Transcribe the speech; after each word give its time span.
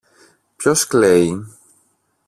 Ποιος 0.55 0.87
κλαίει; 0.87 1.45